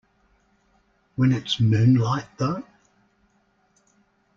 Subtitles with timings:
[1.15, 2.63] When it's moonlight, though?